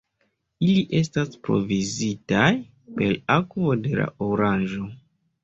[0.67, 2.47] Ili estas provizitaj
[2.97, 4.91] per akvo de la Oranĝo.